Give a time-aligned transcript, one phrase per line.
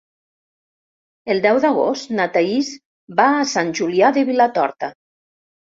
[1.33, 2.73] El deu d'agost na Thaís
[3.21, 4.93] va a Sant Julià de Vilatorta.